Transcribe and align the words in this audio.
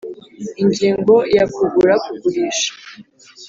Ingingo 0.61 1.15
ya 1.35 1.45
kugura 1.53 1.93
kugurisha 2.05 2.71